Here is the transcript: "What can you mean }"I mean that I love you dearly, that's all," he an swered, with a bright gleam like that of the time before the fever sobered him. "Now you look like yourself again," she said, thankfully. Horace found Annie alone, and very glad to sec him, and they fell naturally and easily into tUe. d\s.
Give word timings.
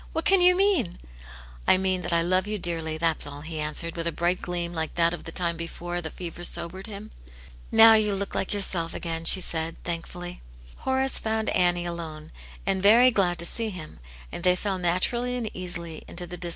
"What 0.13 0.25
can 0.25 0.41
you 0.41 0.55
mean 0.57 0.97
}"I 1.71 1.77
mean 1.77 2.01
that 2.01 2.11
I 2.11 2.23
love 2.23 2.47
you 2.47 2.57
dearly, 2.57 2.97
that's 2.97 3.27
all," 3.27 3.41
he 3.41 3.59
an 3.59 3.75
swered, 3.75 3.95
with 3.95 4.07
a 4.07 4.11
bright 4.11 4.41
gleam 4.41 4.73
like 4.73 4.95
that 4.95 5.13
of 5.13 5.25
the 5.25 5.31
time 5.31 5.55
before 5.57 6.01
the 6.01 6.09
fever 6.09 6.43
sobered 6.43 6.87
him. 6.87 7.11
"Now 7.71 7.93
you 7.93 8.15
look 8.15 8.33
like 8.33 8.51
yourself 8.51 8.95
again," 8.95 9.25
she 9.25 9.41
said, 9.41 9.75
thankfully. 9.83 10.41
Horace 10.77 11.19
found 11.19 11.49
Annie 11.49 11.85
alone, 11.85 12.31
and 12.65 12.81
very 12.81 13.11
glad 13.11 13.37
to 13.37 13.45
sec 13.45 13.73
him, 13.73 13.99
and 14.31 14.43
they 14.43 14.55
fell 14.55 14.79
naturally 14.79 15.35
and 15.35 15.51
easily 15.55 16.03
into 16.07 16.25
tUe. 16.25 16.35
d\s. 16.37 16.49